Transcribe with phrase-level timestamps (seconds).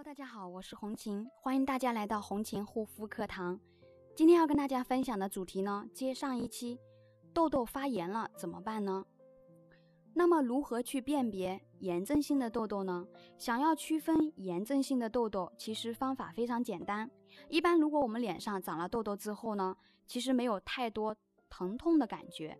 [0.00, 3.60] Hello，大家好，我是红琴，欢迎大家来到红琴护肤课堂。
[4.16, 6.80] 今天要跟大家分享的主题呢，接上一期，
[7.34, 9.04] 痘痘发炎了怎么办呢？
[10.14, 13.06] 那么如何去辨别炎症性的痘痘呢？
[13.36, 17.10] 想要区分炎症性的痘痘，其实方法非常简单。
[17.50, 19.76] 一般如果我们脸上长了痘痘之后呢，
[20.06, 21.14] 其实没有太多
[21.50, 22.58] 疼痛的感觉。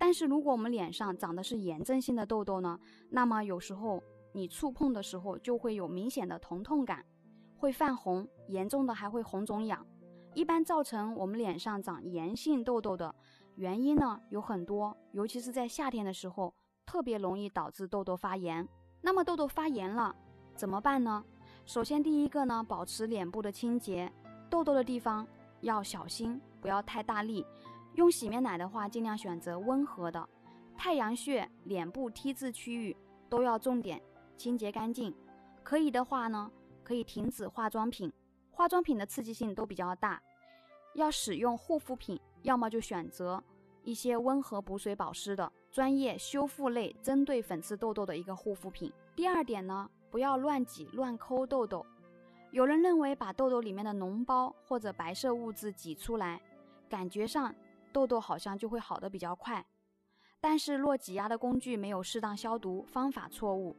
[0.00, 2.76] 但是如果我们脸上长的是炎症性的痘痘呢，
[3.08, 4.02] 那么有时候。
[4.32, 7.04] 你触碰的时候就会有明显的疼痛感，
[7.56, 9.86] 会泛红，严重的还会红肿痒。
[10.34, 13.14] 一般造成我们脸上长炎性痘痘的
[13.56, 16.54] 原因呢有很多，尤其是在夏天的时候，
[16.86, 18.66] 特别容易导致痘痘发炎。
[19.02, 20.14] 那么痘痘发炎了
[20.54, 21.22] 怎么办呢？
[21.66, 24.10] 首先第一个呢，保持脸部的清洁，
[24.48, 25.26] 痘痘的地方
[25.60, 27.44] 要小心，不要太大力。
[27.94, 30.26] 用洗面奶的话，尽量选择温和的。
[30.74, 32.96] 太阳穴、脸部 T 字区域
[33.28, 34.02] 都要重点。
[34.42, 35.14] 清洁干净，
[35.62, 36.50] 可以的话呢，
[36.82, 38.12] 可以停止化妆品。
[38.50, 40.20] 化妆品的刺激性都比较大，
[40.96, 43.40] 要使用护肤品，要么就选择
[43.84, 48.92] 一些温和补水保湿的专业修复类，针对粉刺痘痘的一个护肤品。
[49.14, 51.86] 第二点呢，不要乱挤乱抠痘痘。
[52.50, 56.42] 有人认为把痘痘里面的脓包或者白色物质挤出来，
[56.88, 57.54] 感觉上
[57.92, 59.64] 痘痘好像就会好的比较快。
[60.40, 63.76] 但是若挤压的工具没有适当消毒，方法错误。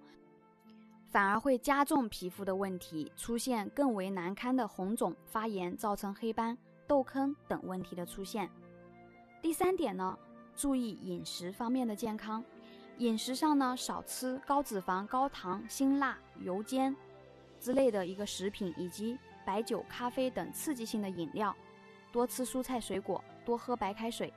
[1.13, 8.49] 反而会加重皮肤的问题，出现更为难堪的红肿、发炎，造成黑斑、痘坑等问题的出现。
[9.39, 10.17] 第三点呢，
[10.55, 12.43] 注意饮食方面的健康，
[12.97, 16.95] 饮食上呢少吃高脂肪、高糖、辛辣、油煎
[17.59, 21.55] 之类的一个食品，以及白酒、咖啡等刺激性的饮料，
[22.11, 24.33] 多吃蔬菜水果，多喝白开水，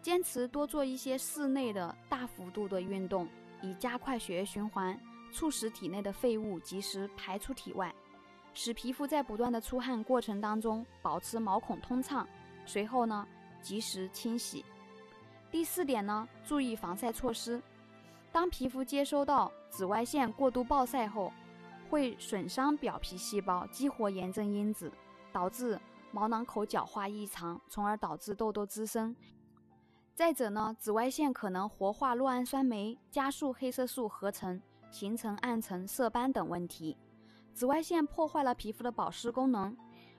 [0.00, 3.26] 坚持多做一些室内的大幅度的运动，
[3.60, 4.96] 以加快血液循环。
[5.30, 7.94] 促使体内的废物及时排出体外，
[8.52, 12.26] 使皮肤在不断的出汗过程当中保持毛孔通畅。
[12.66, 13.26] 随后呢，
[13.62, 14.64] 及时清洗。
[15.50, 17.60] 第四点呢，注意防晒措施。
[18.30, 21.32] 当皮肤接收到紫外线过度暴晒后，
[21.88, 24.92] 会损伤表皮细胞，激活炎症因子，
[25.32, 25.80] 导致
[26.12, 29.16] 毛囊口角化异常，从而导致痘痘滋生。
[30.14, 34.60] 再者呢，紫外线可能活化酪氨酸酶，加速黑色素合成。
[34.90, 36.96] 形成暗沉、色斑等问题。
[37.52, 39.76] 紫外线破坏了皮肤的保湿功能，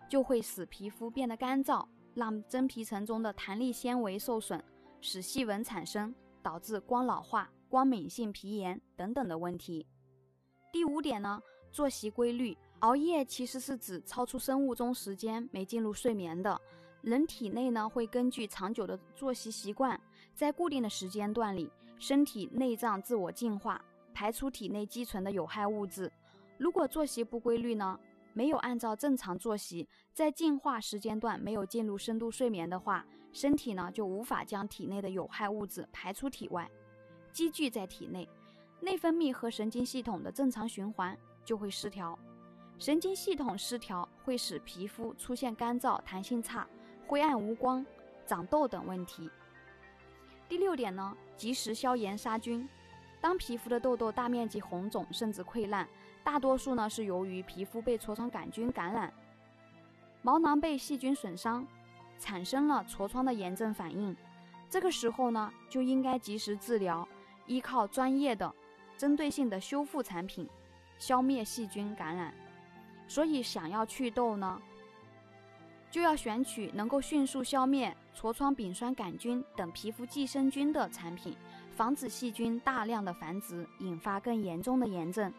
[0.10, 4.62] 就会使皮肤变得干燥，让真皮层中的弹力纤维受损，
[5.00, 9.86] 使细纹产生，导致光老化、光敏性皮炎等等的问题。
[10.72, 12.58] 第五点呢，作息规律。
[12.80, 16.60] 熬夜其实是指超出生物钟时间没进入睡眠的
[17.04, 20.00] 人体内呢，会根据长久的作息习惯，
[20.34, 23.80] 在固定的时间段里，身体内脏自我净化。
[24.22, 26.12] 排出体内积存的有害物质。
[26.60, 28.00] 如果作息不规律呢？
[28.34, 36.70] 没有按照正常作息，在进化时间段没有进入深度睡眠的话，身体呢就无法将体内的有害物质排出体外，
[37.32, 38.30] 积聚在体内，
[38.80, 42.16] 内分泌和神经系统的正常循环就会失调。
[42.78, 46.68] 神经系统失调会使皮肤出现干燥、弹性差、
[47.08, 47.84] 灰暗无光、
[48.28, 49.28] 长痘等问题。
[50.48, 52.70] 第六点呢，及时消炎杀菌。
[53.22, 55.88] 当皮肤的痘痘大面积红肿甚至溃烂，
[56.24, 59.14] 大多数呢是由于皮肤被痤疮杆菌感染，
[60.24, 61.66] 毛囊被细菌损伤，
[62.18, 64.16] 产生了痤疮的炎症反应。
[64.68, 67.08] 这个时候呢就应该及时治疗，
[67.46, 68.52] 依靠专业的、
[68.98, 70.50] 针对性的修复产品，
[70.98, 72.34] 消灭细菌感染。
[73.08, 74.60] 所以想要祛痘呢，
[75.92, 81.36] 就要选取能够迅速消灭痤疮丙酸杆菌等皮肤寄生菌的产品。
[81.82, 85.34] 防止细菌大量的繁殖，引发更严重的炎症。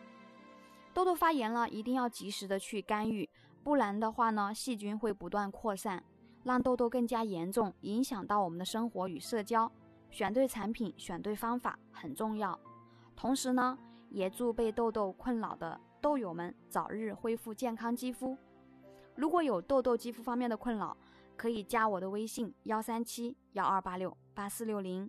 [0.92, 3.30] 痘痘发炎了，一定要及时的去干预，
[3.62, 6.02] 不然的话呢，细菌会不断扩散，
[6.42, 9.70] 让痘痘更加严重，影响到我们的生活与社交。
[10.10, 12.58] 选对产品，选对方法很重要。
[13.14, 13.78] 同时呢，
[14.10, 18.36] 也祝被痘痘困扰的痘友们早日恢复健康肌肤。
[19.14, 20.96] 如果有痘痘肌肤方面的困扰，
[21.36, 25.08] 可以加我的微信：幺三七幺二八六八四六零。